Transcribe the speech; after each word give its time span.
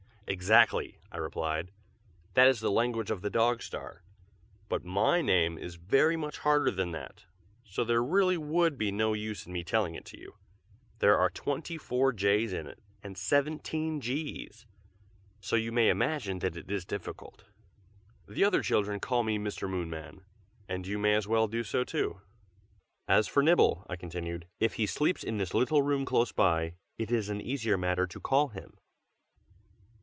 "Exactly!" 0.27 0.97
I 1.11 1.17
replied. 1.17 1.71
"That 2.35 2.47
is 2.47 2.61
the 2.61 2.71
language 2.71 3.11
of 3.11 3.21
the 3.21 3.29
dog 3.29 3.61
star. 3.61 4.01
But 4.69 4.85
my 4.85 5.21
name 5.21 5.57
is 5.57 5.75
very 5.75 6.15
much 6.15 6.37
harder 6.37 6.71
than 6.71 6.91
that, 6.91 7.25
so 7.65 7.83
there 7.83 8.01
really 8.01 8.37
would 8.37 8.77
be 8.77 8.93
no 8.93 9.11
use 9.11 9.45
in 9.45 9.51
my 9.51 9.61
telling 9.63 9.93
it 9.93 10.05
to 10.05 10.17
you. 10.17 10.37
There 10.99 11.17
are 11.17 11.29
twenty 11.29 11.77
four 11.77 12.13
j's 12.13 12.53
in 12.53 12.65
it, 12.65 12.79
and 13.03 13.17
seventeen 13.17 13.99
g's, 13.99 14.65
so 15.41 15.57
you 15.57 15.73
may 15.73 15.89
imagine 15.89 16.39
that 16.39 16.55
it 16.55 16.71
is 16.71 16.85
difficult. 16.85 17.43
The 18.25 18.45
other 18.45 18.61
children 18.61 19.01
call 19.01 19.23
me 19.23 19.37
Mr. 19.37 19.69
Moonman, 19.69 20.21
and 20.65 20.87
you 20.87 20.97
may 20.97 21.13
as 21.13 21.27
well 21.27 21.49
do 21.49 21.61
so 21.61 21.83
too. 21.83 22.21
As 23.05 23.27
for 23.27 23.43
Nibble," 23.43 23.85
I 23.89 23.97
continued, 23.97 24.47
"if 24.61 24.75
he 24.75 24.85
sleeps 24.85 25.25
in 25.25 25.39
this 25.39 25.53
little 25.53 25.81
room 25.81 26.05
close 26.05 26.31
by, 26.31 26.75
it 26.97 27.11
is 27.11 27.27
an 27.27 27.41
easy 27.41 27.75
matter 27.75 28.07
to 28.07 28.21
call 28.21 28.47
him. 28.47 28.77